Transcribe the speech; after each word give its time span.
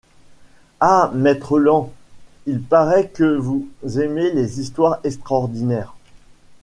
Ah! 0.79 1.11
maître 1.13 1.59
Land, 1.59 1.93
il 2.47 2.59
paraît 2.63 3.09
que 3.09 3.35
vous 3.37 3.69
aimez 3.99 4.31
les 4.31 4.59
histoires 4.59 4.97
extraordinaires! 5.03 5.93